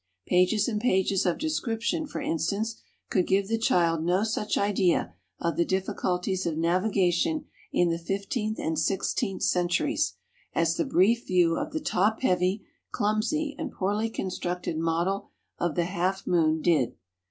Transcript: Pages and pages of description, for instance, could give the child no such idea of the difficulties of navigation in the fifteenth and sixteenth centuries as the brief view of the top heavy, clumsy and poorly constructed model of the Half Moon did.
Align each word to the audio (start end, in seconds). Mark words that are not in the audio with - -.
Pages 0.25 0.67
and 0.67 0.81
pages 0.81 1.27
of 1.27 1.37
description, 1.37 2.07
for 2.07 2.21
instance, 2.21 2.81
could 3.11 3.27
give 3.27 3.47
the 3.47 3.59
child 3.59 4.03
no 4.03 4.23
such 4.23 4.57
idea 4.57 5.13
of 5.39 5.57
the 5.57 5.63
difficulties 5.63 6.47
of 6.47 6.57
navigation 6.57 7.45
in 7.71 7.91
the 7.91 7.99
fifteenth 7.99 8.57
and 8.57 8.79
sixteenth 8.79 9.43
centuries 9.43 10.15
as 10.53 10.75
the 10.75 10.85
brief 10.85 11.27
view 11.27 11.55
of 11.55 11.71
the 11.71 11.79
top 11.79 12.21
heavy, 12.23 12.63
clumsy 12.89 13.55
and 13.59 13.73
poorly 13.73 14.09
constructed 14.09 14.75
model 14.75 15.29
of 15.59 15.75
the 15.75 15.85
Half 15.85 16.25
Moon 16.25 16.63
did. 16.63 16.95